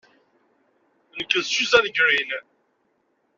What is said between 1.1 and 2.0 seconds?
Nekk d Susan